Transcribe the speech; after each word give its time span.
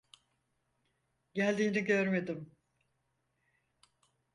Geldiğini 1.33 1.83
görmedim. 1.83 2.51